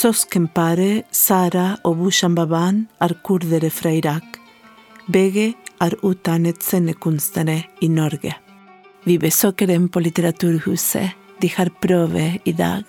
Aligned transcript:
Søskenparet 0.00 1.04
Sara 1.12 1.74
og 1.84 1.98
Bushan 1.98 2.32
Baban 2.32 2.86
er 3.04 3.12
kurdere 3.26 3.68
fra 3.68 3.90
Irak. 3.92 4.38
Begge 5.12 5.50
er 5.84 5.96
utdannet 6.06 6.62
scenekunstnere 6.64 7.58
i 7.84 7.88
Norge. 7.92 8.32
Vi 9.04 9.18
besøker 9.20 9.68
dem 9.68 9.90
på 9.92 10.00
Litteraturhuset. 10.00 11.10
De 11.42 11.50
har 11.52 11.68
prøve 11.82 12.38
i 12.48 12.52
dag. 12.56 12.86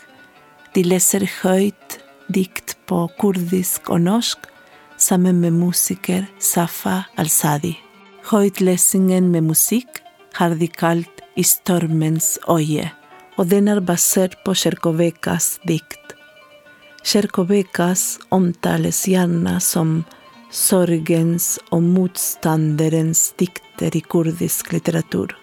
De 0.75 0.85
leser 0.87 1.27
høyt 1.41 1.99
dikt 2.31 2.77
på 2.87 3.03
kurdisk 3.19 3.91
og 3.91 4.05
norsk 4.07 4.47
sammen 4.95 5.41
med 5.43 5.57
musiker 5.57 6.29
Safa 6.39 7.01
Al-Sadi. 7.19 7.73
Høytlesingen 8.31 9.27
med 9.33 9.49
musikk 9.51 9.99
har 10.39 10.55
de 10.55 10.71
kalt 10.71 11.25
I 11.35 11.43
stormens 11.43 12.37
øye, 12.47 12.87
og 13.35 13.51
den 13.51 13.67
er 13.67 13.83
basert 13.83 14.39
på 14.45 14.55
Sjerkovekas 14.55 15.57
dikt. 15.67 16.00
Sjerkovekas 17.03 18.19
omtales 18.29 19.07
gjerne 19.07 19.55
som 19.59 20.03
sorgens 20.53 21.55
og 21.73 21.81
motstanderens 21.83 23.31
dikter 23.41 23.95
i 23.97 24.01
kurdisk 24.05 24.69
litteratur. 24.75 25.33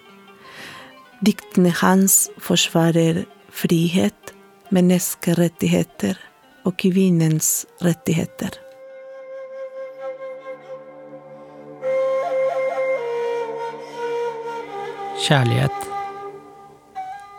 Diktene 1.25 1.73
hans 1.81 2.29
forsvarer 2.39 3.25
frihet, 3.51 4.33
menneskerettigheter 4.71 6.21
og 6.63 6.79
kvinnens 6.79 7.67
rettigheter. 7.83 8.55
Kjærlighet. 15.27 15.87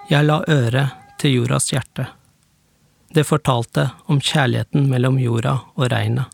Jeg 0.09 0.25
la 0.27 0.41
øret 0.49 1.19
til 1.21 1.39
jordas 1.39 1.71
hjerte. 1.71 2.18
Det 3.09 3.23
fortalte 3.23 3.89
om 4.05 4.19
kjærligheten 4.21 4.89
mellom 4.89 5.17
jorda 5.19 5.55
og 5.75 5.87
regnet. 5.91 6.29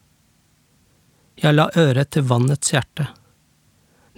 Jeg 1.40 1.56
la 1.56 1.70
øret 1.76 2.12
til 2.12 2.28
vannets 2.28 2.72
hjerte. 2.72 3.08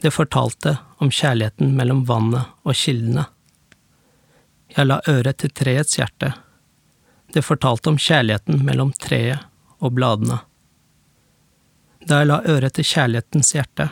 Det 0.01 0.13
fortalte 0.13 0.77
om 0.97 1.11
kjærligheten 1.13 1.75
mellom 1.77 2.03
vannet 2.09 2.49
og 2.65 2.73
kildene. 2.77 3.27
Jeg 4.73 4.89
la 4.89 4.99
øret 5.07 5.37
til 5.41 5.53
treets 5.53 5.97
hjerte. 5.97 6.33
Det 7.33 7.45
fortalte 7.45 7.89
om 7.93 7.97
kjærligheten 7.97 8.65
mellom 8.65 8.93
treet 8.93 9.45
og 9.77 9.93
bladene. 9.93 10.39
Da 12.07 12.21
jeg 12.21 12.29
la 12.31 12.41
øret 12.45 12.77
til 12.77 12.85
kjærlighetens 12.87 13.53
hjerte, 13.53 13.89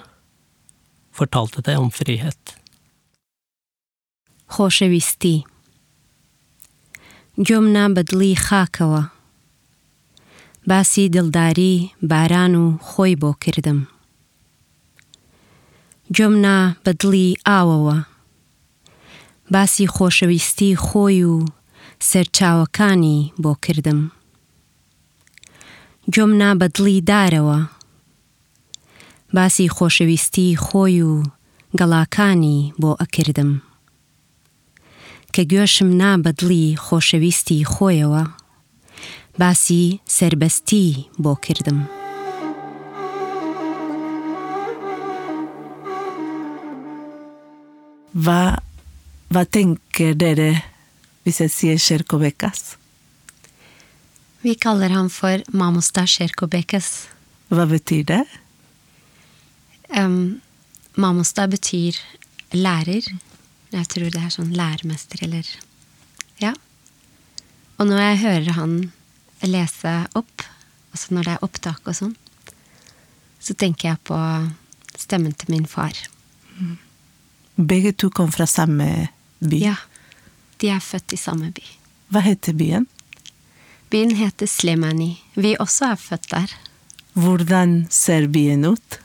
fortalte 1.14 1.62
det 1.62 1.78
om 1.78 1.92
frihet. 1.92 2.56
خۆشەویستی 7.36 7.44
گوێمنا 7.44 7.86
بەدڵی 7.96 8.34
خاکەوە. 8.46 9.04
باسی 10.70 11.06
دڵداری 11.16 11.76
باران 12.10 12.54
و 12.56 12.66
خۆی 12.88 13.16
بۆ 13.22 13.32
کردم. 13.44 13.80
گوێمنا 16.16 16.58
بەدڵی 16.86 17.30
ئاوەوە. 17.48 17.98
باسی 19.54 19.86
خۆشەویستی 19.96 20.72
خۆی 20.86 21.24
و 21.32 21.36
سەرچاوەکانی 22.10 23.20
بۆ 23.44 23.54
کردم. 23.64 24.00
گوێمنا 26.14 26.50
بەدڵی 26.62 26.98
دارەوە. 27.10 27.60
باسی 29.36 29.68
خۆشەویستی 29.76 30.48
خۆی 30.66 31.02
و 31.10 31.14
گەڵاکانی 31.80 32.60
بۆ 32.82 32.92
ئەکردم. 33.02 33.52
کە 35.36 35.44
گوێشم 35.52 35.90
نابەدلی 36.02 36.66
خۆشەویستی 36.86 37.68
خۆیەوە 37.74 38.24
باسی 39.40 39.84
سربەستی 40.16 40.88
بۆ 41.24 41.34
کردم. 41.46 41.80
Va, 48.26 48.44
va 49.36 49.44
tänker 49.46 50.14
vissa 51.26 51.50
ser 51.50 51.78
Kyrkobäckas? 51.78 52.78
Vi 54.42 54.56
kallar 54.56 54.90
han 54.90 55.10
för 55.10 55.44
Mamosta 55.48 56.06
Kyrkobäckas. 56.08 57.08
Vad 57.48 57.70
betyder 57.70 58.16
det? 58.16 58.26
Um, 60.02 60.42
Mamosta 60.96 61.48
betyder 61.48 62.00
lärare. 62.52 63.02
Jeg 63.76 63.88
tror 63.92 64.12
det 64.14 64.22
er 64.22 64.32
sånn 64.34 64.54
læremester, 64.56 65.24
eller 65.28 65.48
Ja. 66.42 66.54
Og 67.78 67.88
når 67.88 68.00
jeg 68.00 68.20
hører 68.24 68.52
han 68.56 68.76
lese 69.44 69.94
opp, 70.16 70.44
altså 70.92 71.16
når 71.16 71.24
det 71.28 71.34
er 71.34 71.44
opptak 71.44 71.82
og 71.88 71.96
sånn, 71.96 72.16
så 73.40 73.54
tenker 73.54 73.90
jeg 73.90 74.00
på 74.08 74.18
stemmen 74.98 75.36
til 75.36 75.52
min 75.52 75.68
far. 75.68 75.94
Begge 77.56 77.92
to 77.94 78.10
kom 78.10 78.32
fra 78.32 78.48
samme 78.48 79.10
by. 79.40 79.60
Ja. 79.60 79.76
De 80.60 80.72
er 80.72 80.80
født 80.80 81.14
i 81.14 81.20
samme 81.20 81.52
by. 81.56 81.64
Hva 82.12 82.24
heter 82.24 82.56
byen? 82.56 82.88
Byen 83.92 84.16
heter 84.16 84.48
Slemani. 84.48 85.18
Vi 85.36 85.56
også 85.60 85.92
er 85.92 86.00
født 86.00 86.30
der. 86.32 86.56
Hvordan 87.14 87.86
ser 87.92 88.28
byen 88.32 88.66
ut? 88.66 89.00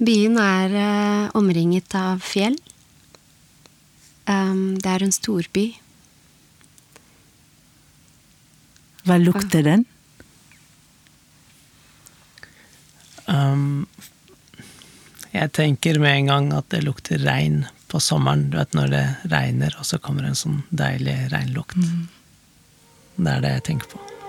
Byen 0.00 0.38
er 0.40 0.74
eh, 0.80 1.30
omringet 1.36 1.92
av 1.98 2.22
fjell. 2.24 2.56
Um, 4.24 4.78
det 4.80 4.88
er 4.88 5.04
en 5.04 5.12
storby. 5.12 5.66
Hva 9.04 9.18
lukter 9.20 9.64
den? 9.66 9.84
Um, 13.26 13.84
jeg 15.34 15.52
tenker 15.56 16.00
med 16.00 16.16
en 16.16 16.30
gang 16.32 16.48
at 16.56 16.70
det 16.72 16.84
lukter 16.86 17.20
regn 17.20 17.66
på 17.90 18.00
sommeren. 18.00 18.48
Du 18.50 18.56
vet 18.56 18.72
når 18.78 18.94
det 18.94 19.04
regner, 19.34 19.76
og 19.76 19.88
så 19.88 20.00
kommer 20.00 20.24
en 20.24 20.38
sånn 20.38 20.62
deilig 20.70 21.18
regnlukt. 21.34 21.76
Det 23.20 23.36
er 23.36 23.44
det 23.44 23.54
jeg 23.58 23.66
tenker 23.72 23.92
på. 23.92 24.19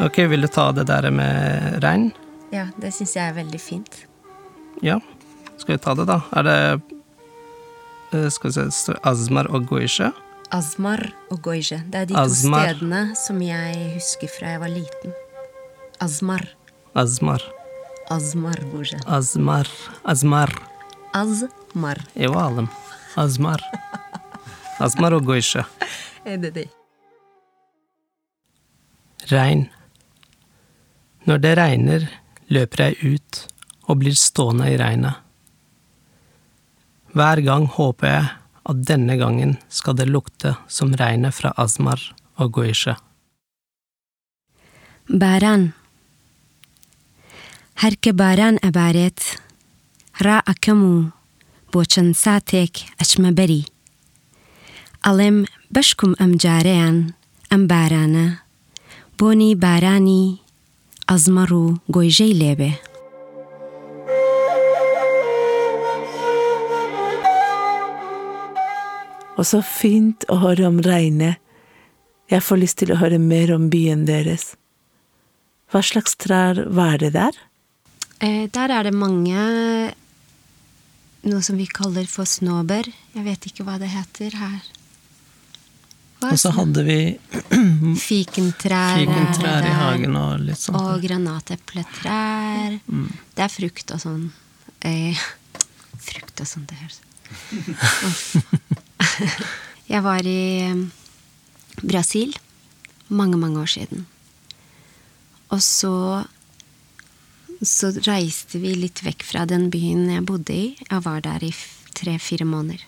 Ok, 0.00 0.18
vil 0.30 0.40
du 0.40 0.48
ta 0.48 0.70
det 0.72 0.86
der 0.88 1.10
med 1.12 1.80
regn? 1.84 2.10
Ja, 2.54 2.66
det 2.80 2.92
syns 2.96 3.12
jeg 3.18 3.28
er 3.30 3.36
veldig 3.36 3.60
fint. 3.60 3.98
Ja. 4.82 4.96
Skal 5.60 5.76
vi 5.76 5.82
ta 5.84 5.94
det, 5.98 6.06
da? 6.08 6.20
Er 6.40 6.46
det 6.46 6.56
eh, 8.16 8.28
Skal 8.32 8.48
vi 8.50 8.54
se, 8.56 8.64
det 8.88 8.96
Azmar 9.06 9.50
og 9.52 9.66
Goishe. 9.68 10.08
Azmar 10.50 11.02
og 11.30 11.42
Goishe. 11.44 11.82
Det 11.92 12.00
er 12.00 12.08
de 12.10 12.16
Azmar. 12.18 12.64
to 12.72 12.78
stedene 12.80 13.02
som 13.20 13.42
jeg 13.44 13.90
husker 13.98 14.32
fra 14.38 14.54
jeg 14.54 14.62
var 14.64 14.72
liten. 14.72 15.12
Azmar. 16.00 16.46
Azmar. 16.96 17.44
Azmar 18.10 18.58
Goishe. 18.72 18.98
Azmar. 19.06 19.68
Azmar. 20.04 20.50
Azmar. 21.14 22.00
Jo, 22.18 22.32
alem. 22.40 22.70
Azmar. 23.20 23.62
Azmar 24.80 25.12
og 25.18 25.28
Goishe. 25.28 25.66
Er 26.24 26.36
det 26.40 26.54
det? 26.56 26.66
Regn. 29.30 29.68
Når 31.25 31.37
det 31.41 31.53
regner, 31.57 32.07
løper 32.47 32.83
jeg 32.83 33.15
ut 33.15 33.41
og 33.89 34.01
blir 34.01 34.17
stående 34.17 34.69
i 34.73 34.77
regnet. 34.77 35.21
Hver 37.15 37.41
gang 37.45 37.65
håper 37.71 38.07
jeg 38.11 38.29
at 38.65 38.85
denne 38.89 39.15
gangen 39.17 39.57
skal 39.69 39.95
det 39.97 40.09
lukte 40.09 40.55
som 40.67 40.93
regnet 40.97 41.35
fra 41.37 41.53
Azmar 41.57 42.01
og 42.37 42.51
Goishe. 42.59 42.95
باران 45.09 45.73
هەرکە 47.81 48.11
باران 48.21 48.55
ئەبارێت 48.63 49.21
ڕا 50.25 50.37
ئەکەم 50.49 50.81
و 50.91 50.95
بۆ 51.71 51.81
چەند 51.91 52.13
ساتێک 52.23 52.73
ئەچمە 52.99 53.31
بەری 53.37 53.63
ئەڵێم 55.05 55.37
بەشکم 55.75 56.11
ئەم 56.19 56.31
جارەیان 56.43 56.97
ئەم 57.51 57.63
بارانە 57.71 58.27
بۆنی 59.19 59.51
بارانی 59.63 60.25
ئەزمەڕ 61.09 61.51
و 61.51 61.63
گۆیژەی 61.95 62.33
لێبێ 62.41 62.71
Og 69.37 69.43
så 69.43 69.59
fint 69.61 70.23
å 70.31 70.37
høre 70.39 70.63
om 70.69 70.77
regnet. 70.79 71.41
Jeg 72.31 72.41
får 72.41 72.61
lyst 72.61 72.77
til 72.79 72.93
å 72.93 72.99
høre 73.01 73.19
mer 73.19 73.51
om 73.53 73.67
byen 73.69 74.05
deres. 74.07 74.53
Hva 75.69 75.81
slags 75.83 76.15
trær 76.15 76.61
var 76.71 76.97
det 77.03 77.11
der? 77.13 77.35
Eh, 78.23 78.47
Der 78.47 78.69
er 78.71 78.83
det 78.83 78.93
mange 78.93 79.93
Noe 81.25 81.41
som 81.41 81.57
vi 81.57 81.65
kaller 81.65 82.05
for 82.05 82.23
snåbær. 82.29 82.85
Jeg 83.15 83.23
vet 83.25 83.45
ikke 83.49 83.63
hva 83.65 83.79
det 83.81 83.89
heter 83.89 84.29
her. 84.37 84.61
og 86.20 86.38
så 86.38 86.50
hadde 86.52 86.82
vi 86.84 86.98
Fikentrær. 88.08 88.98
fikentrær 89.00 89.66
i 89.66 89.74
hagen 89.74 90.16
og 90.20 90.42
litt 90.44 90.60
sånt. 90.60 90.78
Og 90.78 91.00
granatepletrær. 91.04 92.76
Det 92.84 93.46
er 93.46 93.52
frukt 93.52 93.94
og 93.96 94.02
sånn. 94.02 94.26
Eh, 94.84 95.16
frukt 96.10 96.44
og 96.44 96.48
sånn, 96.48 96.66
det 96.68 96.76
høres 96.80 97.00
Jeg 99.90 100.02
var 100.02 100.26
i 100.26 100.40
eh, 100.66 100.76
Brasil 101.82 102.34
mange, 103.08 103.38
mange 103.40 103.60
år 103.62 103.70
siden. 103.70 104.06
Og 105.50 105.62
så 105.64 105.94
så 107.60 107.90
reiste 108.06 108.58
vi 108.60 108.72
litt 108.72 109.02
vekk 109.04 109.24
fra 109.26 109.44
den 109.48 109.68
byen 109.72 110.06
jeg 110.08 110.24
bodde 110.28 110.54
i. 110.54 110.76
Jeg 110.80 111.04
var 111.04 111.20
der 111.24 111.42
i 111.44 111.50
tre-fire 111.96 112.46
måneder. 112.48 112.86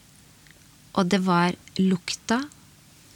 Og 0.96 1.10
det 1.12 1.20
var 1.26 1.56
lukta, 1.80 2.38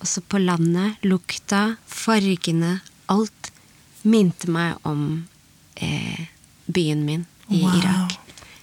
også 0.04 0.22
på 0.28 0.40
landet, 0.42 1.00
lukta, 1.06 1.76
fargene, 1.88 2.80
alt 3.12 3.50
minte 4.06 4.50
meg 4.52 4.76
om 4.86 5.26
eh, 5.74 6.26
byen 6.66 7.04
min 7.06 7.24
i 7.48 7.62
Wow. 7.62 7.76
Irak. 7.78 8.16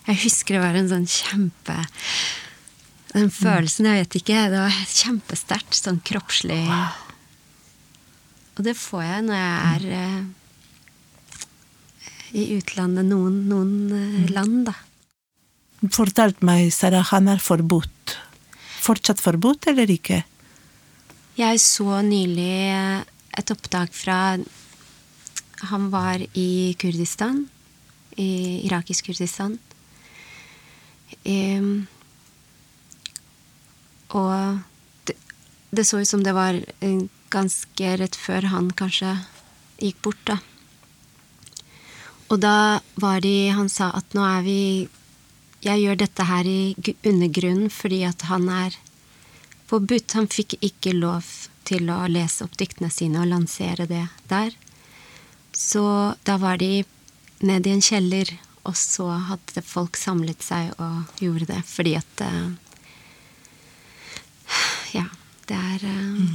Jeg 0.03 0.19
husker 0.25 0.57
det 0.57 0.63
var 0.63 0.75
en 0.75 0.89
sånn 0.91 1.05
kjempe 1.07 1.77
Den 3.13 3.29
følelsen, 3.31 3.87
jeg 3.87 4.01
vet 4.01 4.15
ikke, 4.19 4.39
det 4.51 4.59
var 4.59 4.73
kjempesterkt. 4.89 5.77
Sånn 5.77 5.99
kroppslig. 6.03 6.57
Og 8.57 8.63
det 8.65 8.73
får 8.77 9.03
jeg 9.05 9.25
når 9.27 9.37
jeg 9.37 9.59
er 9.69 9.85
eh, 9.99 10.23
i 12.41 12.47
utlandet, 12.57 13.05
noen, 13.05 13.37
noen 13.51 13.73
eh, 13.93 14.31
land, 14.33 14.65
da. 14.71 14.73
Fortalt 15.93 16.41
meg, 16.41 16.71
Sara, 16.73 17.03
han 17.11 17.29
er 17.29 17.41
forbudt. 17.43 18.17
Fortsatt 18.81 19.21
forbudt, 19.21 19.69
eller 19.69 19.93
ikke? 19.93 20.23
Jeg 21.33 21.57
så 21.63 22.03
nylig 22.05 22.51
eh, 22.69 22.99
et 23.33 23.49
opptak 23.49 23.89
fra 23.97 24.37
Han 25.71 25.87
var 25.89 26.21
i 26.37 26.75
Kurdistan. 26.77 27.47
I 28.21 28.61
irakisk 28.67 29.07
Kurdistan. 29.09 29.57
Um, 31.25 31.87
og 34.13 34.59
det, 35.07 35.15
det 35.73 35.87
så 35.89 36.03
ut 36.03 36.09
som 36.09 36.21
det 36.21 36.35
var 36.37 36.53
eh, 36.53 37.01
ganske 37.33 37.97
rett 37.97 38.17
før 38.19 38.51
han 38.53 38.69
kanskje 38.69 39.15
gikk 39.81 40.03
bort, 40.05 40.21
da. 40.29 40.37
Og 42.29 42.41
da 42.45 42.81
var 43.01 43.25
de 43.25 43.49
Han 43.57 43.69
sa 43.69 43.89
at 43.97 44.13
nå 44.13 44.21
er 44.25 44.45
vi 44.45 44.61
Jeg 45.65 45.81
gjør 45.81 45.97
dette 46.05 46.25
her 46.29 46.45
i 46.45 46.75
undergrunnen 47.01 47.73
fordi 47.73 48.03
at 48.05 48.29
han 48.29 48.49
er 48.53 48.77
forbudt. 49.73 50.13
Han 50.13 50.29
fikk 50.29 50.57
ikke 50.61 50.93
lov 50.93 51.25
til 51.67 51.89
å 51.89 52.03
lese 52.11 52.45
opp 52.45 52.57
diktene 52.59 52.91
sine 52.93 53.23
og 53.23 53.31
lansere 53.31 53.87
det 53.89 54.05
der. 54.29 54.53
Så 55.53 55.83
da 56.27 56.37
var 56.41 56.59
de 56.61 56.83
nede 57.43 57.69
i 57.69 57.75
en 57.75 57.83
kjeller, 57.83 58.29
og 58.63 58.77
så 58.79 59.09
hadde 59.29 59.63
folk 59.65 59.97
samlet 59.99 60.43
seg 60.45 60.71
og 60.81 61.19
gjorde 61.21 61.49
det 61.49 61.61
fordi 61.67 61.97
at 61.99 62.23
eh, 62.23 62.51
Ja, 64.93 65.07
det 65.49 65.57
er 65.57 65.85
eh, 65.89 66.31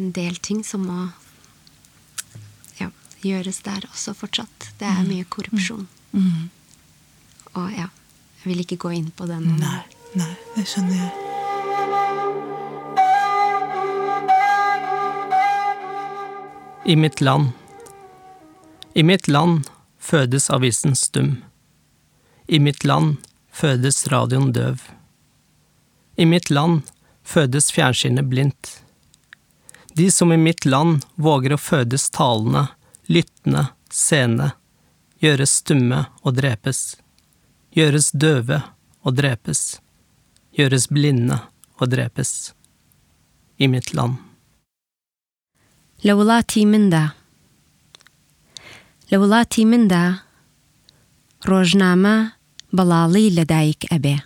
en 0.00 0.10
del 0.16 0.40
ting 0.42 0.64
som 0.66 0.88
må 0.88 0.98
ja, 2.80 2.90
gjøres 3.22 3.62
der 3.66 3.86
også 3.92 4.16
fortsatt. 4.16 4.70
Det 4.80 4.88
er 4.88 5.06
mye 5.06 5.28
korrupsjon. 5.28 5.86
Og 7.54 7.72
ja, 7.76 7.90
jeg 8.40 8.52
vil 8.52 8.64
ikke 8.66 8.80
gå 8.88 8.94
inn 8.98 9.10
på 9.14 9.28
den. 9.30 9.52
Nei, 9.60 9.82
nei, 10.16 10.32
det 10.56 10.66
skjønner 10.70 11.04
jeg. 11.04 11.29
I 16.90 16.96
mitt 16.96 17.20
land. 17.20 17.48
I 18.94 19.02
mitt 19.02 19.28
land 19.28 19.70
fødes 19.98 20.50
avisen 20.50 20.96
stum. 20.96 21.44
I 22.46 22.58
mitt 22.58 22.84
land 22.84 23.16
fødes 23.52 24.08
radioen 24.08 24.48
døv. 24.52 24.80
I 26.16 26.26
mitt 26.26 26.50
land 26.50 26.80
fødes 27.22 27.70
fjernsynet 27.72 28.26
blindt. 28.26 28.82
De 29.94 30.10
som 30.10 30.32
i 30.32 30.36
mitt 30.36 30.66
land 30.66 31.04
våger 31.14 31.54
å 31.54 31.58
fødes 31.62 32.08
talende, 32.10 32.64
lyttende, 33.06 33.68
seende, 33.86 34.48
gjøres 35.22 35.52
stumme 35.62 36.00
og 36.24 36.34
drepes. 36.40 36.80
Gjøres 37.70 38.10
døve 38.10 38.64
og 39.06 39.14
drepes. 39.20 39.78
Gjøres 40.58 40.88
blinde 40.90 41.38
og 41.78 41.94
drepes. 41.94 42.50
I 43.62 43.70
mitt 43.70 43.94
land. 43.94 44.18
لوڵاتی 46.06 46.64
مندا. 46.72 47.04
لە 49.10 49.16
وڵاتی 49.22 49.64
مندا 49.70 50.04
ڕۆژنامە 51.48 52.16
بەڵاڵی 52.76 53.26
لەدایک 53.38 53.80
ئەبێ. 53.92 54.16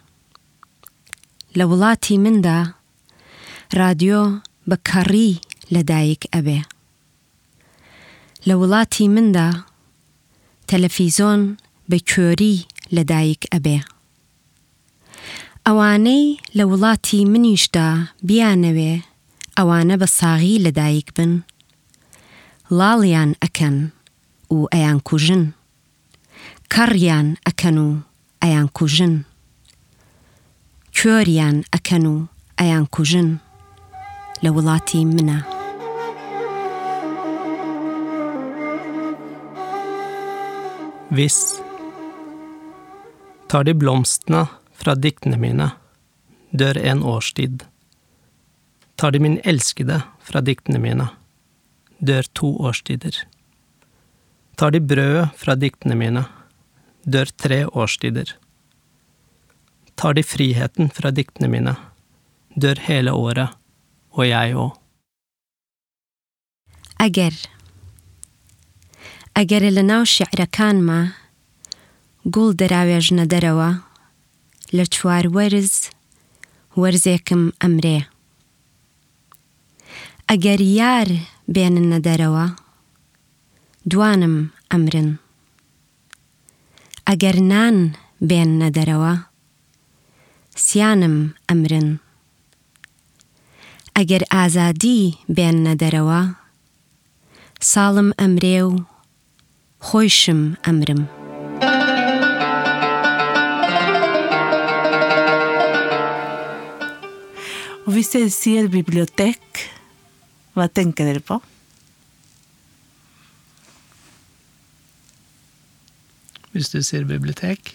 لە 1.58 1.64
وڵاتی 1.70 2.16
مندا 2.24 2.58
رادیۆ 3.78 4.22
بە 4.68 4.76
کەڕی 4.88 5.32
لەدایک 5.74 6.22
ئەبێ. 6.34 6.60
لە 8.46 8.54
وڵاتی 8.60 9.06
مندا 9.14 9.48
تەلەفیزۆن 10.68 11.40
بە 11.90 11.98
کوێری 12.10 12.56
لەدایک 12.96 13.42
ئەبێ. 13.52 13.78
ئەوانەی 15.66 16.26
لە 16.56 16.64
وڵاتی 16.70 17.20
منیشدا 17.32 17.88
بیانەوێ 18.28 18.94
ئەوانە 19.58 19.94
بە 20.00 20.08
ساغی 20.18 20.56
لەدایک 20.66 21.08
بن. 21.16 21.32
لاڵیان 22.70 23.30
ئەکەن 23.42 23.76
و 24.50 24.58
ئەیان 24.72 24.98
کوژن. 25.08 25.52
کەڕیان 26.72 27.26
ئەکەن 27.46 27.76
و 27.78 27.88
ئەیان 28.42 28.68
کوژن. 28.76 29.14
کوێریان 30.96 31.56
ئەکەن 31.72 32.04
و 32.12 32.14
ئەیان 32.58 32.86
کوژن. 32.94 33.28
لە 34.42 34.50
وڵاتی 34.56 35.04
منە. 35.14 35.38
Hvis 41.16 41.38
tar 43.48 43.64
de 43.66 43.72
blomstene 43.80 44.42
fra 44.72 44.94
diktene 45.02 45.36
mine, 45.36 45.68
dør 46.58 46.76
en 46.90 47.00
årstid. 47.02 47.64
Tar 48.96 49.12
de 49.12 49.18
min 49.18 49.40
elskede 49.44 49.98
fra 50.26 50.40
diktene 50.46 50.78
mine, 50.78 51.06
dør 52.03 52.23
to 52.33 52.55
årstider. 52.59 53.15
Tar 54.55 54.71
de 54.71 54.79
brødet 54.79 55.29
fra 55.39 55.55
diktene 55.55 55.95
mine, 55.95 56.25
dør 57.05 57.31
tre 57.37 57.65
årstider. 57.67 58.35
Tar 59.95 60.13
de 60.13 60.23
friheten 60.23 60.91
fra 60.91 61.11
diktene 61.11 61.47
mine, 61.51 61.75
dør 62.55 62.79
hele 62.87 63.11
året, 63.15 63.55
og 64.11 64.27
jeg 64.27 64.55
òg. 64.55 64.79
ئەگەر 67.01 67.35
ئەگەر 69.37 69.63
لە 69.75 69.83
ناو 69.91 70.03
شعرەکانمە 70.15 70.99
گوڵ 72.35 72.51
دەراوێژنە 72.61 73.25
دەرەوە 73.33 73.71
لە 74.77 74.85
چوار 74.93 75.25
وەرز 75.35 75.73
وەرزێکم 76.81 77.43
ئەمرێ 77.61 77.99
ئەگەر 80.29 80.61
یار 80.79 81.09
بێننە 81.54 81.98
دەرەوە. 82.06 82.46
دوانم 83.90 84.36
ئەمرن. 84.70 85.10
ئەگەر 87.08 87.36
نان 87.52 87.76
بێننە 88.28 88.68
دەرەوە 88.76 89.14
سیانم 90.64 91.16
ئەمرن. 91.48 91.88
ئەگەر 93.96 94.22
ئازادی 94.32 95.02
بێننە 95.36 95.74
دەرەوە 95.82 96.20
ساڵم 97.72 98.08
ئەمرێ 98.20 98.58
و 98.68 98.72
خۆیشم 99.86 100.40
ئەمرم. 100.64 101.02
Og 107.86 107.92
hvis 107.94 108.10
jeg 108.14 108.32
sier 108.40 108.64
bibliotek, 108.76 109.73
hva 110.54 110.68
tenker 110.70 111.08
dere 111.08 111.22
på? 111.24 111.40
Hvis 116.54 116.70
du 116.70 116.78
sier 116.86 117.06
bibliotek? 117.08 117.74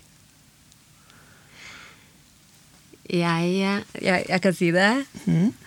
Jeg, 3.09 3.49
jeg, 3.57 4.25
jeg 4.29 4.41
kan 4.43 4.55
si 4.55 4.69
det, 4.71 4.91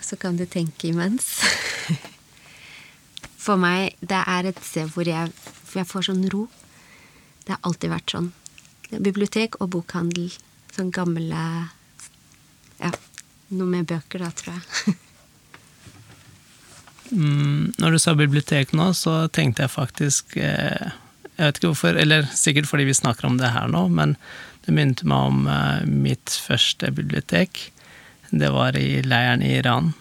så 0.01 0.17
kan 0.17 0.39
du 0.39 0.45
tenke 0.49 0.89
imens. 0.89 1.43
For 3.43 3.59
meg, 3.59 3.97
det 3.99 4.21
er 4.23 4.49
et 4.49 4.61
sted 4.63 4.89
hvor 4.95 5.05
jeg, 5.05 5.29
hvor 5.67 5.81
jeg 5.81 5.89
får 5.89 6.07
sånn 6.07 6.25
ro. 6.33 6.47
Det 7.43 7.53
har 7.53 7.61
alltid 7.67 7.91
vært 7.91 8.15
sånn. 8.15 8.31
Bibliotek 8.93 9.59
og 9.61 9.73
bokhandel. 9.75 10.31
Sånn 10.73 10.89
gamle 10.95 11.45
Ja, 12.79 12.89
noe 13.53 13.69
med 13.69 13.85
bøker, 13.91 14.23
da, 14.23 14.31
tror 14.33 14.55
jeg. 14.55 14.95
Mm, 17.13 17.73
når 17.77 17.93
du 17.93 17.99
sa 18.01 18.15
bibliotek 18.17 18.71
nå, 18.73 18.89
så 18.97 19.27
tenkte 19.29 19.61
jeg 19.61 19.73
faktisk 19.75 20.33
eh, 20.41 20.93
Jeg 21.35 21.43
vet 21.43 21.59
ikke 21.59 21.69
hvorfor, 21.69 21.97
eller 21.99 22.25
sikkert 22.33 22.69
fordi 22.69 22.87
vi 22.89 22.95
snakker 22.97 23.27
om 23.29 23.37
det 23.37 23.51
her 23.53 23.69
nå, 23.69 23.85
men 23.93 24.15
det 24.65 24.73
minnet 24.73 25.03
meg 25.05 25.29
om 25.29 25.47
eh, 25.49 25.83
mitt 25.85 26.33
første 26.45 26.89
bibliotek. 26.95 27.67
Det 28.31 28.49
var 28.53 28.77
i 28.79 29.03
leiren 29.05 29.45
i 29.45 29.51
Iran. 29.59 29.91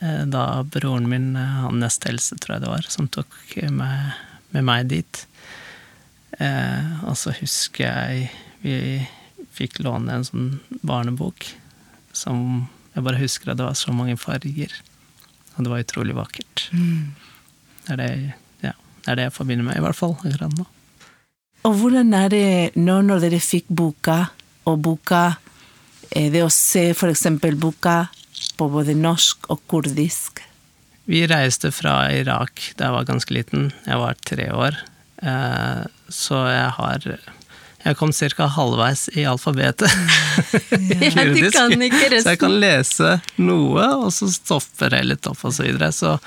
Eh, 0.00 0.22
da 0.30 0.62
broren 0.62 1.08
min, 1.10 1.32
han 1.34 1.82
nest 1.82 2.06
eldste, 2.06 2.38
tror 2.38 2.56
jeg 2.56 2.66
det 2.66 2.74
var, 2.74 2.90
som 2.92 3.10
tok 3.10 3.34
med, 3.70 4.14
med 4.54 4.66
meg 4.66 4.92
dit. 4.92 5.24
Og 6.40 7.16
så 7.20 7.34
husker 7.36 7.82
jeg 7.84 8.28
vi 8.62 8.76
fikk 9.52 9.82
låne 9.84 10.14
en 10.14 10.24
sånn 10.24 10.46
barnebok 10.86 11.44
som 12.16 12.68
jeg 12.94 13.04
bare 13.04 13.20
husker 13.20 13.52
at 13.52 13.60
det 13.60 13.66
var 13.66 13.76
så 13.76 13.92
mange 13.92 14.16
farger. 14.20 14.72
Og 15.60 15.66
det 15.66 15.72
var 15.74 15.82
utrolig 15.84 16.14
vakkert. 16.16 16.68
Mm. 16.72 17.12
Det, 17.84 17.92
er 17.92 17.98
det, 18.00 18.10
ja, 18.64 18.72
det 19.04 19.12
er 19.12 19.18
det 19.18 19.26
jeg 19.26 19.34
forbinder 19.36 19.66
med, 19.66 19.76
i 19.76 19.84
hvert 19.84 19.98
fall 19.98 20.14
akkurat 20.16 20.54
nå. 20.56 20.64
Og 21.68 21.74
hvordan 21.76 22.14
er 22.16 22.30
det 22.32 22.46
nå 22.80 23.02
når 23.04 23.26
dere 23.26 23.40
fikk 23.44 23.68
boka, 23.68 24.30
og 24.68 24.78
boka 24.84 25.34
Det 26.10 26.40
å 26.42 26.48
se 26.52 26.90
f.eks. 26.90 27.26
boka 27.60 27.96
på 28.56 28.68
både 28.72 28.96
norsk 28.96 29.50
og 29.52 29.60
kurdisk? 29.70 30.40
Vi 31.04 31.20
reiste 31.28 31.70
fra 31.74 32.08
Irak 32.10 32.72
da 32.78 32.88
jeg 32.88 32.96
var 32.96 33.06
ganske 33.06 33.36
liten. 33.36 33.68
Jeg 33.86 34.00
var 34.00 34.18
tre 34.26 34.48
år. 34.50 34.80
Eh, 35.22 35.84
så 36.08 36.40
jeg 36.48 36.72
har 36.80 37.06
jeg 37.80 37.96
kom 37.96 38.12
ca. 38.12 38.46
halvveis 38.46 39.08
i 39.16 39.24
alfabetet. 39.24 39.88
ja, 41.00 41.24
du 41.36 41.50
kan 41.50 41.72
ikke 41.80 42.10
resten. 42.12 42.26
Så 42.26 42.34
jeg 42.34 42.40
kan 42.42 42.56
lese 42.60 43.12
noe, 43.40 43.86
og 44.04 44.10
så 44.12 44.28
stopper 44.32 44.98
jeg 44.98 45.08
litt 45.08 45.28
opp, 45.30 45.40
og 45.48 45.54
så 45.56 45.64
videre. 45.64 45.88
Så, 45.96 46.18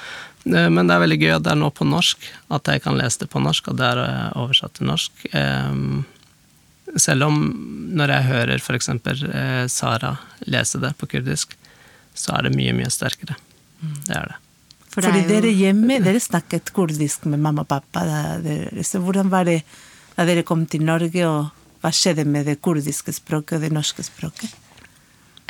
eh, 0.50 0.70
men 0.74 0.90
det 0.90 0.96
er 0.96 1.04
veldig 1.06 1.20
gøy 1.22 1.36
at 1.36 1.46
det 1.46 1.54
er 1.54 1.62
nå 1.62 1.70
på 1.78 1.86
norsk, 1.86 2.26
at 2.58 2.74
jeg 2.74 2.84
kan 2.86 2.98
lese 2.98 3.26
det 3.26 3.30
på 3.34 3.44
norsk, 3.44 3.70
og 3.70 3.78
det 3.78 3.92
er 3.92 4.02
eh, 4.08 4.32
oversatt 4.42 4.80
til 4.80 4.90
norsk. 4.90 5.28
Ehm, 5.38 6.04
selv 6.98 7.30
om 7.30 7.40
når 7.94 8.16
jeg 8.16 8.30
hører 8.32 8.58
f.eks. 8.58 8.90
Eh, 8.90 9.66
Sara 9.70 10.16
lese 10.50 10.82
det 10.82 10.96
på 10.98 11.12
kurdisk, 11.14 11.54
så 12.18 12.38
er 12.38 12.48
det 12.48 12.58
mye, 12.58 12.74
mye 12.78 12.90
sterkere. 12.94 13.38
Mm. 13.78 13.96
Det 14.10 14.18
er 14.18 14.34
det. 14.34 14.42
For 14.90 15.02
det 15.02 15.10
er 15.10 15.16
Fordi 15.22 15.30
dere 15.30 15.54
hjemme, 15.54 16.02
dere 16.02 16.20
snakket 16.22 16.74
kurdisk 16.74 17.26
med 17.30 17.42
mamma 17.42 17.62
og 17.62 17.70
pappa. 17.70 18.04
Så 18.86 19.02
hvordan 19.02 19.30
var 19.30 19.46
det 19.50 19.64
da 20.16 20.26
dere 20.30 20.46
kom 20.48 20.66
til 20.70 20.86
Norge, 20.86 21.28
og 21.28 21.82
hva 21.84 21.92
skjedde 21.94 22.26
med 22.30 22.48
det 22.48 22.60
kurdiske 22.64 23.14
språket 23.16 23.58
og 23.58 23.66
det 23.66 23.74
norske 23.76 24.06
språket? 24.06 24.52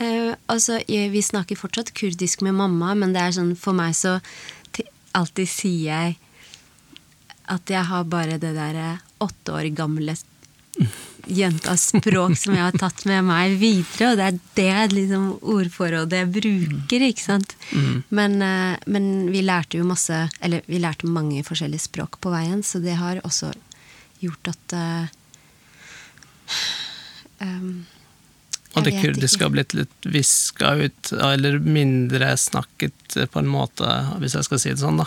Eh, 0.01 0.34
altså, 0.50 0.79
jeg, 0.88 1.12
Vi 1.13 1.22
snakker 1.22 1.60
fortsatt 1.60 1.93
kurdisk 1.93 2.41
med 2.41 2.58
mamma, 2.58 2.96
men 2.96 3.13
det 3.13 3.22
er 3.22 3.36
sånn 3.36 3.55
for 3.60 3.77
meg 3.77 3.93
så 3.98 4.20
alltid 5.13 5.50
sier 5.50 5.89
jeg 5.91 6.15
at 7.53 7.70
jeg 7.70 7.86
har 7.86 8.05
bare 8.10 8.39
det 8.41 8.53
derre 8.55 8.98
åtte 9.22 9.53
år 9.53 9.67
gamle 9.75 10.15
jentas 11.29 11.86
språk 11.91 12.34
som 12.39 12.55
jeg 12.55 12.63
har 12.65 12.77
tatt 12.79 13.03
med 13.08 13.27
meg 13.27 13.58
videre, 13.62 14.10
og 14.12 14.17
det 14.20 14.25
er 14.25 14.39
det 14.58 14.96
liksom, 14.96 15.27
ordforrådet 15.53 16.24
jeg 16.24 16.32
bruker, 16.34 17.05
ikke 17.08 17.24
sant. 17.24 17.53
Mm. 17.72 18.01
Men, 18.10 18.39
eh, 18.41 18.79
men, 18.88 19.12
vi 19.32 19.43
lærte 19.46 19.77
jo 19.79 19.88
masse 19.88 20.15
Eller 20.41 20.65
vi 20.65 20.82
lærte 20.82 21.08
mange 21.08 21.43
forskjellige 21.46 21.88
språk 21.88 22.20
på 22.20 22.34
veien, 22.34 22.63
så 22.63 22.82
det 22.84 22.98
har 23.00 23.22
også 23.24 23.53
gjort 24.27 24.51
at 24.53 24.75
uh, 24.77 25.05
um, 27.43 27.83
og 28.73 28.87
det 28.87 28.95
kurdiske 28.97 29.45
har 29.45 29.53
blitt 29.53 29.75
litt 29.77 30.07
viska 30.09 30.73
ut, 30.81 31.11
eller 31.13 31.59
mindre 31.61 32.31
snakket 32.41 33.17
på 33.29 33.41
en 33.41 33.49
måte, 33.49 33.89
hvis 34.17 34.33
jeg 34.33 34.47
skal 34.47 34.61
si 34.61 34.71
det 34.73 34.81
sånn, 34.81 34.97
da. 35.03 35.05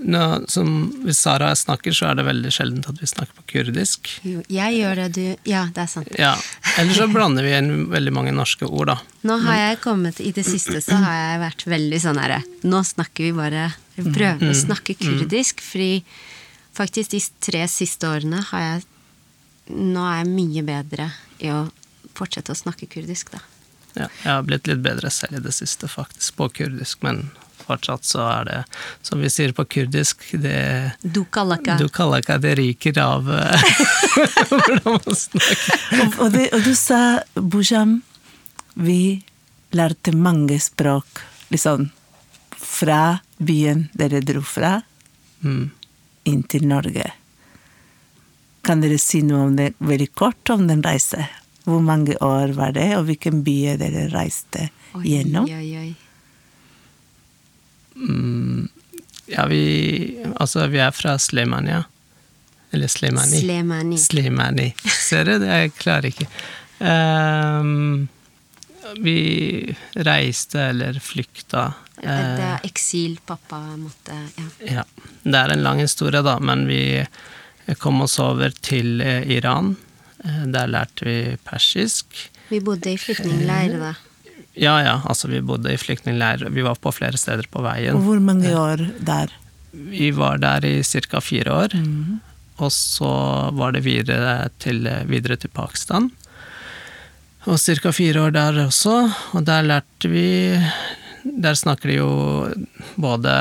Nå, 0.00 0.22
som, 0.48 0.68
hvis 1.04 1.18
Sara 1.18 1.48
og 1.48 1.54
jeg 1.54 1.60
snakker, 1.64 1.94
så 1.94 2.10
er 2.10 2.18
det 2.18 2.24
veldig 2.28 2.50
sjeldent 2.54 2.88
at 2.90 3.00
vi 3.02 3.08
snakker 3.10 3.34
på 3.40 3.46
kurdisk. 3.52 4.10
Jo, 4.26 4.42
jeg 4.50 4.78
gjør 4.78 5.02
det, 5.02 5.08
du 5.16 5.50
Ja, 5.50 5.64
det 5.74 5.82
er 5.84 5.90
sant. 5.90 6.10
Ja, 6.18 6.32
Eller 6.78 6.94
så 6.96 7.08
blander 7.10 7.46
vi 7.46 7.52
inn 7.56 7.88
veldig 7.90 8.14
mange 8.14 8.34
norske 8.34 8.68
ord, 8.68 8.92
da. 8.92 8.98
Nå 9.26 9.40
har 9.44 9.58
jeg 9.58 9.80
kommet, 9.84 10.22
I 10.22 10.32
det 10.36 10.46
siste 10.46 10.80
så 10.84 10.98
har 11.02 11.16
jeg 11.18 11.40
vært 11.42 11.66
veldig 11.74 12.02
sånn 12.06 12.20
herre 12.22 12.40
Nå 12.62 12.82
snakker 12.86 13.26
vi 13.26 13.32
bare 13.36 13.70
Prøver 14.00 14.46
å 14.46 14.54
mm. 14.54 14.60
snakke 14.62 14.96
kurdisk, 14.96 15.60
fordi 15.60 16.00
faktisk 16.76 17.10
de 17.10 17.20
tre 17.42 17.66
siste 17.68 18.08
årene 18.08 18.42
har 18.52 18.66
jeg 18.66 18.88
Nå 19.70 20.02
er 20.02 20.24
jeg 20.24 20.30
mye 20.32 20.62
bedre 20.66 21.04
i 21.38 21.50
å 21.54 21.68
fortsette 22.18 22.50
å 22.50 22.58
snakke 22.58 22.88
kurdisk, 22.90 23.28
da. 23.30 23.38
Ja, 23.94 24.08
jeg 24.24 24.32
har 24.32 24.42
blitt 24.42 24.66
litt 24.66 24.82
bedre 24.82 25.12
selv 25.14 25.38
i 25.38 25.42
det 25.44 25.52
siste, 25.54 25.86
faktisk, 25.86 26.34
på 26.40 26.48
kurdisk, 26.60 27.04
men 27.06 27.28
fortsatt 27.62 28.06
så 28.06 28.24
er 28.26 28.48
det, 28.48 28.58
som 29.06 29.22
vi 29.22 29.30
sier 29.30 29.54
på 29.54 29.64
kurdisk, 29.70 30.24
det 30.42 30.96
Dukalaka. 31.02 31.78
Dukalaka, 31.78 32.38
det 32.42 32.56
ryker 32.58 32.98
av 33.02 33.30
eh, 33.30 33.64
hvordan 34.50 34.82
man 34.88 35.18
snakker. 35.22 35.80
og, 36.00 36.20
og, 36.26 36.28
det, 36.34 36.46
og, 36.50 36.66
du 36.66 36.74
sa, 36.74 37.00
Bujam, 37.38 38.00
vi 38.74 39.00
lærte 39.76 40.14
mange 40.18 40.58
språk, 40.62 41.22
liksom, 41.54 41.92
fra 42.58 43.20
byen 43.38 43.86
dere 43.94 44.22
dro 44.24 44.42
fra. 44.42 44.80
Mm 45.46 45.70
inn 46.28 46.42
til 46.42 46.66
Norge. 46.68 47.06
Kan 48.66 48.82
dere 48.84 48.98
si 49.00 49.22
noe 49.24 49.46
om 49.48 49.56
det 49.56 49.72
veldig 49.78 50.10
kort 50.18 50.50
om 50.52 50.66
den 50.68 50.82
reisen? 50.84 51.24
Hvor 51.64 51.80
mange 51.84 52.16
år 52.24 52.54
var 52.56 52.72
det, 52.76 52.88
og 52.96 53.06
hvilken 53.08 53.42
by 53.44 53.56
dere 53.80 54.08
reiste 54.12 54.68
gjennom? 55.04 55.48
Oi, 55.48 55.54
oi, 55.60 55.76
oi. 55.80 55.94
Mm, 58.00 58.68
ja, 59.28 59.44
vi 59.50 59.62
Altså, 60.36 60.66
vi 60.72 60.80
er 60.80 60.90
fra 60.96 61.18
Slemania. 61.18 61.84
Eller 62.70 62.88
Slemani. 62.88 63.40
Slemani. 63.40 63.98
Slemani. 63.98 64.68
Ser 65.08 65.26
du? 65.26 65.44
Jeg 65.44 65.72
klarer 65.78 66.10
ikke. 66.12 66.26
Um, 66.80 68.08
vi 68.98 69.76
reiste 69.94 70.70
eller 70.72 70.98
flykta 71.02 71.68
det 72.00 72.08
er 72.08 72.38
eh, 72.40 72.66
eksil 72.70 73.18
pappa 73.26 73.60
måtte 73.76 74.16
ja. 74.38 74.46
ja. 74.80 74.84
Det 75.22 75.36
er 75.36 75.52
en 75.52 75.64
lang 75.64 75.82
historie, 75.82 76.22
da, 76.24 76.38
men 76.40 76.64
vi 76.68 76.82
kom 77.80 78.00
oss 78.04 78.16
over 78.22 78.54
til 78.64 79.02
eh, 79.04 79.26
Iran. 79.36 79.74
Eh, 80.24 80.46
der 80.54 80.70
lærte 80.72 81.06
vi 81.06 81.16
persisk. 81.44 82.16
Vi 82.48 82.62
bodde 82.64 82.94
i 82.94 83.00
flyktningleir 83.00 83.76
da? 83.82 83.92
Ja, 84.56 84.78
ja. 84.82 84.96
Altså, 85.04 85.28
vi 85.30 85.42
bodde 85.44 85.72
i 85.72 85.80
flyktningleir. 85.80 86.48
Vi 86.50 86.64
var 86.66 86.80
på 86.80 86.92
flere 86.92 87.20
steder 87.20 87.46
på 87.52 87.62
veien. 87.64 87.94
Og 87.96 88.08
hvor 88.08 88.24
mange 88.24 88.50
år 88.56 88.82
der? 89.06 89.36
Vi 89.70 90.10
var 90.16 90.40
der 90.42 90.64
i 90.66 90.80
ca. 90.82 91.20
fire 91.20 91.52
år. 91.52 91.76
Mm. 91.76 92.18
Og 92.60 92.72
så 92.74 93.12
var 93.56 93.76
det 93.76 93.84
videre 93.84 94.50
til, 94.58 94.88
videre 95.08 95.36
til 95.40 95.52
Pakistan. 95.54 96.10
Og 97.48 97.56
ca. 97.56 97.92
fire 97.92 98.26
år 98.26 98.34
der 98.36 98.64
også. 98.66 98.96
Og 99.34 99.44
der 99.46 99.62
lærte 99.62 100.08
vi 100.12 100.28
der 101.24 101.54
snakker 101.54 101.88
de 101.88 101.96
jo 101.98 102.12
både 103.00 103.32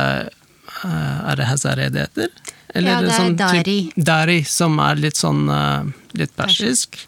eh, 0.83 1.29
Er 1.31 1.35
det 1.35 1.47
Hazare 1.49 1.89
det 1.89 2.07
heter? 2.07 2.33
Eller 2.75 2.91
ja, 2.91 3.01
det 3.01 3.09
er 3.09 3.17
sånn 3.17 3.37
dari. 3.39 3.77
Dari, 3.95 4.41
som 4.45 4.77
er 4.83 4.99
litt 5.01 5.17
sånn 5.17 5.47
eh, 5.49 5.89
litt 6.19 6.35
persisk. 6.37 6.99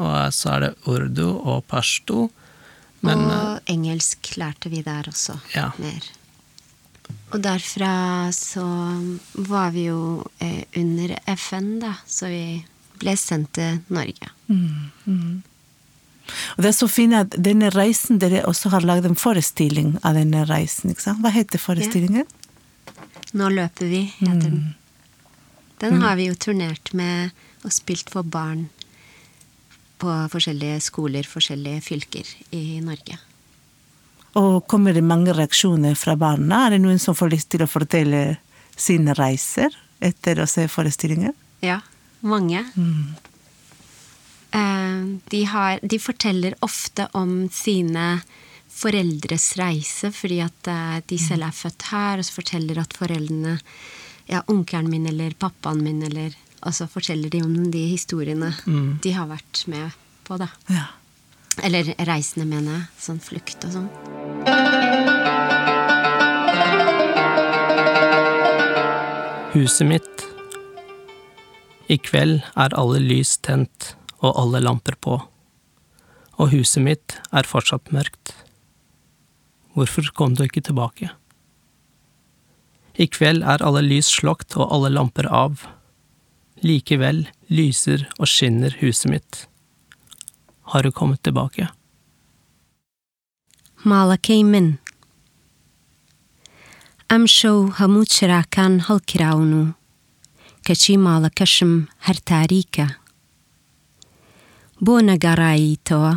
Og 0.00 0.32
så 0.32 0.54
er 0.54 0.64
det 0.64 0.70
urdu 0.88 1.26
og 1.28 1.66
pashto. 1.68 2.30
Men, 3.04 3.26
og 3.26 3.60
eh, 3.60 3.74
engelsk 3.74 4.32
lærte 4.40 4.72
vi 4.72 4.80
der 4.86 5.10
også. 5.10 5.36
Ja. 5.54 5.70
Mer. 5.82 6.08
Og 7.30 7.42
derfra 7.42 7.92
så 8.34 8.64
var 9.50 9.70
vi 9.74 9.84
jo 9.88 10.24
under 10.78 11.12
FN, 11.36 11.76
da, 11.82 11.92
så 12.06 12.30
vi 12.30 12.42
ble 13.02 13.14
sendt 13.18 13.52
til 13.58 13.78
Norge. 13.90 14.30
Mm, 14.50 14.90
mm. 15.06 15.36
Og 16.56 16.64
det 16.64 16.72
er 16.72 16.76
så 16.76 16.88
fint 16.90 17.16
at 17.16 17.36
denne 17.38 17.70
reisen 17.74 18.20
Dere 18.22 18.44
også 18.48 18.72
har 18.74 18.86
lagd 18.86 19.08
en 19.08 19.18
forestilling 19.18 19.96
av 20.06 20.18
denne 20.18 20.44
reisen. 20.48 20.90
ikke 20.90 21.06
sant? 21.08 21.22
Hva 21.24 21.32
heter 21.34 21.62
forestillingen? 21.62 22.26
Ja. 22.26 22.36
Nå 23.40 23.48
løper 23.54 23.86
vi, 23.86 24.02
heter 24.18 24.48
den. 24.48 24.74
Den 25.80 25.96
mm. 25.96 26.02
har 26.02 26.16
vi 26.18 26.28
jo 26.28 26.36
turnert 26.36 26.92
med 26.96 27.30
og 27.64 27.72
spilt 27.72 28.10
for 28.12 28.26
barn 28.26 28.68
på 30.00 30.12
forskjellige 30.32 30.80
skoler, 30.82 31.26
forskjellige 31.28 31.82
fylker 31.84 32.28
i 32.56 32.80
Norge. 32.84 33.18
Og 34.40 34.66
kommer 34.70 34.94
det 34.94 35.02
mange 35.04 35.34
reaksjoner 35.34 35.96
fra 35.98 36.14
barna? 36.18 36.66
Er 36.66 36.76
det 36.76 36.82
noen 36.84 37.00
som 37.02 37.16
får 37.18 37.32
lyst 37.34 37.50
til 37.52 37.64
å 37.64 37.70
fortelle 37.70 38.38
sine 38.78 39.14
reiser 39.18 39.74
etter 40.00 40.40
å 40.40 40.48
se 40.48 40.66
forestillingen? 40.70 41.34
Ja, 41.64 41.80
mange. 42.22 42.62
Mm. 42.76 43.16
Eh, 44.52 45.02
de, 45.30 45.44
har, 45.44 45.78
de, 45.82 45.98
forteller 45.98 46.54
ofte 46.60 47.08
om 47.12 47.48
sine 47.52 48.20
foreldres 48.70 49.52
reise, 49.58 50.10
fordi 50.14 50.40
at 50.42 50.70
eh, 50.70 50.98
de 51.06 51.18
selv 51.18 51.46
er 51.46 51.54
født 51.54 51.88
her, 51.92 52.18
og 52.18 52.26
så 52.26 52.40
forteller 52.40 52.80
at 52.82 52.96
foreldrene 52.96 53.58
ja, 54.30 54.42
Onkelen 54.46 54.90
min 54.90 55.06
eller 55.10 55.34
pappaen 55.38 55.82
min, 55.84 56.02
eller 56.06 56.34
Og 56.60 56.74
så 56.74 56.84
forteller 56.86 57.30
de 57.30 57.42
om 57.42 57.70
de 57.72 57.86
historiene 57.88 58.52
mm. 58.66 58.98
de 59.02 59.12
har 59.16 59.26
vært 59.26 59.62
med 59.66 59.94
på, 60.24 60.36
da. 60.36 60.50
Ja. 60.68 60.90
Eller 61.64 61.94
reisende, 62.04 62.44
mener 62.46 62.74
jeg. 62.74 62.82
Sånn 63.00 63.20
flukt 63.20 63.64
og 63.64 63.72
sånn. 63.72 63.88
Huset 69.54 69.88
mitt. 69.88 70.26
I 71.88 71.96
kveld 71.96 72.44
er 72.60 72.76
alle 72.78 73.00
lys 73.02 73.38
tent 73.42 73.94
og 74.21 74.33
alle 74.41 74.61
lamper 74.63 74.97
på, 75.01 75.19
og 76.35 76.51
huset 76.51 76.83
mitt 76.83 77.17
er 77.31 77.47
fortsatt 77.47 77.93
mørkt. 77.95 78.33
Hvorfor 79.75 80.09
kom 80.15 80.35
du 80.35 80.45
ikke 80.45 80.63
tilbake? 80.63 81.11
I 82.95 83.07
kveld 83.11 83.43
er 83.43 83.63
alle 83.63 83.83
lys 83.83 84.07
slokt 84.07 84.55
og 84.55 84.71
alle 84.71 84.93
lamper 84.93 85.27
av. 85.27 85.65
Likevel 86.63 87.25
lyser 87.51 88.07
og 88.15 88.31
skinner 88.31 88.75
huset 88.79 89.11
mitt. 89.11 89.41
Har 90.71 90.87
du 90.87 90.91
kommet 90.95 91.23
tilbake? 91.23 91.67
ماڵەکەی 93.89 94.43
من 94.51 94.67
ئەم 97.11 97.23
شەو 97.37 97.57
هەموو 97.79 98.09
چراکان 98.13 98.73
هەڵکراون 98.87 99.51
و 99.59 99.63
کەچی 100.65 100.95
ماڵەکەشم 101.05 101.73
هەر 102.05 102.17
تاریکە 102.31 102.87
بۆ 104.84 104.94
نەگەڕاییتەوە 105.08 106.12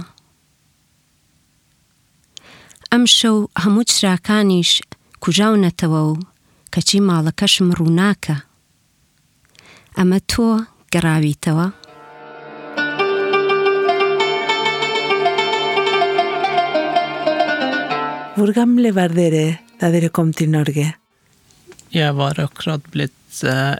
ئەم 2.92 3.04
شەو 3.18 3.38
هەموو 3.64 3.90
چراکانیش 3.92 4.72
کوژاونەتەوە 5.24 6.02
و 6.10 6.14
کەچی 6.74 7.00
ماڵەکەشم 7.08 7.68
ڕووناکە 7.78 8.38
ئەمە 9.98 10.20
تۆ 10.32 10.48
گەڕاویتەوە 10.94 11.68
Hvor 18.36 18.50
gamle 18.58 18.92
var 18.98 19.12
dere 19.20 19.48
da 19.80 19.88
dere 19.94 20.10
kom 20.16 20.30
til 20.38 20.50
Norge? 20.56 20.88
Jeg 22.00 22.12
var 22.20 22.36
akkurat 22.46 22.82
blitt 22.92 23.34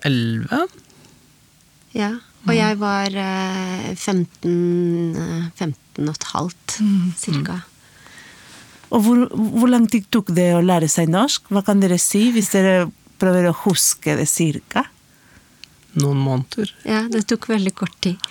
elleve. 0.08 0.68
Ja, 1.94 2.12
og 2.44 2.56
jeg 2.56 2.80
var 2.82 3.14
eh, 3.16 3.92
15, 3.96 5.16
eh, 5.16 5.46
15 5.56 6.10
og 6.10 6.16
et 6.16 6.28
halvt, 6.34 6.80
cirka. 7.20 7.60
Og 8.94 9.06
hvor, 9.06 9.22
hvor 9.32 9.72
lang 9.72 9.88
tid 9.90 10.06
tok 10.14 10.34
det 10.36 10.52
å 10.54 10.64
lære 10.64 10.90
seg 10.92 11.10
norsk? 11.10 11.48
Hva 11.50 11.64
kan 11.66 11.82
dere 11.82 11.98
si, 12.02 12.28
hvis 12.36 12.52
dere 12.54 12.90
prøver 13.22 13.50
å 13.50 13.56
huske 13.64 14.18
det 14.20 14.28
cirka? 14.30 14.86
Noen 15.94 16.20
måneder. 16.26 16.72
Ja, 16.90 17.04
det 17.10 17.24
tok 17.30 17.48
veldig 17.52 17.74
kort 17.78 17.96
tid. 18.02 18.22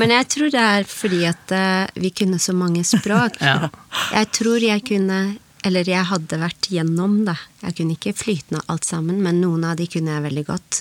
Men 0.00 0.10
jeg 0.10 0.28
tror 0.34 0.50
det 0.50 0.62
er 0.62 0.86
fordi 0.90 1.22
at 1.28 1.54
eh, 1.54 1.90
vi 2.02 2.10
kunne 2.14 2.40
så 2.42 2.54
mange 2.56 2.84
språk. 2.86 3.38
Ja. 3.52 3.70
Jeg 4.12 4.28
tror 4.32 4.62
jeg 4.62 4.84
kunne 4.88 5.18
Eller 5.66 5.86
jeg 5.86 6.04
hadde 6.08 6.38
vært 6.40 6.66
gjennom 6.74 7.20
det. 7.26 7.36
Jeg 7.62 7.76
kunne 7.78 7.94
ikke 7.94 8.14
flytende 8.18 8.62
alt 8.72 8.86
sammen, 8.86 9.20
men 9.22 9.38
noen 9.38 9.62
av 9.68 9.76
de 9.78 9.86
kunne 9.86 10.10
jeg 10.10 10.24
veldig 10.24 10.42
godt. 10.48 10.80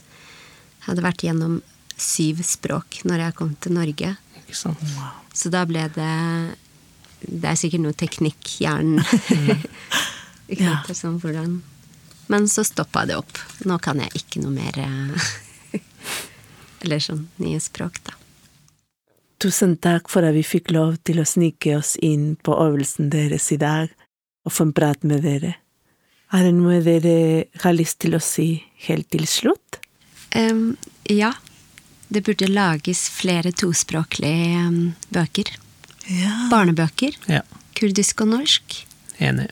Jeg 0.80 0.88
hadde 0.88 1.04
vært 1.06 1.26
gjennom 1.28 1.60
syv 2.02 2.42
språk 2.46 3.02
når 3.08 3.26
jeg 3.28 3.38
kom 3.38 3.54
til 3.62 3.76
Norge. 3.78 4.16
Ikke 4.42 4.58
sant? 4.58 4.82
Så 5.34 5.52
da 5.54 5.64
ble 5.70 5.86
det 5.96 6.12
Det 7.22 7.48
er 7.48 7.60
sikkert 7.60 7.84
noe 7.86 7.96
teknikk 7.96 8.56
hjernen 8.60 9.04
Ja. 10.52 10.82
sånn 10.92 11.20
hvordan 11.22 11.62
Men 12.28 12.48
så 12.52 12.66
stoppa 12.68 13.06
det 13.08 13.16
opp. 13.16 13.38
Nå 13.64 13.78
kan 13.80 14.02
jeg 14.04 14.12
ikke 14.20 14.42
noe 14.44 14.52
mer 14.52 14.80
eh, 14.82 15.30
Eller 16.84 17.00
sånn 17.00 17.28
nye 17.40 17.60
språk, 17.62 18.02
da. 18.08 18.18
Tusen 19.42 19.78
takk 19.82 20.10
for 20.12 20.26
at 20.28 20.36
vi 20.36 20.44
fikk 20.46 20.70
lov 20.76 20.98
til 21.08 21.22
å 21.22 21.26
snike 21.26 21.78
oss 21.80 21.96
inn 21.98 22.36
på 22.36 22.54
øvelsen 22.62 23.10
deres 23.14 23.48
i 23.54 23.58
dag 23.62 23.90
og 24.46 24.54
få 24.54 24.68
en 24.68 24.74
prat 24.78 25.06
med 25.08 25.24
dere. 25.26 25.56
Er 26.32 26.46
det 26.46 26.52
noe 26.58 26.78
dere 26.86 27.16
har 27.64 27.74
lyst 27.74 28.00
til 28.04 28.16
å 28.18 28.22
si 28.22 28.64
helt 28.86 29.10
til 29.14 29.26
slutt? 29.30 29.80
Um, 30.38 30.76
ja. 31.10 31.34
Det 32.12 32.22
burde 32.28 32.50
lages 32.52 33.06
flere 33.10 33.54
tospråklige 33.56 34.66
bøker. 35.16 35.54
Ja. 36.12 36.34
Barnebøker. 36.52 37.16
Ja. 37.32 37.42
Kurdisk 37.78 38.26
og 38.26 38.34
norsk. 38.34 38.82
Enig. 39.24 39.48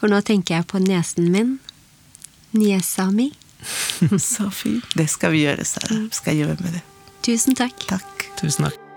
For 0.00 0.10
nå 0.10 0.18
tenker 0.26 0.58
jeg 0.58 0.66
på 0.72 0.82
niesen 0.82 1.30
min. 1.30 1.58
Niesa 2.56 3.10
mi. 3.14 3.30
Så 4.18 4.50
fint. 4.50 4.86
Det 4.98 5.06
skal 5.12 5.36
vi 5.36 5.44
gjøre, 5.44 5.64
Sara. 5.68 6.02
Vi 6.08 6.16
skal 6.16 6.42
jobbe 6.42 6.58
med 6.64 6.80
det. 6.80 6.86
Tusen 7.22 7.54
takk. 7.54 7.86
Takk. 7.86 8.30
Tusen 8.40 8.66
takk. 8.66 8.89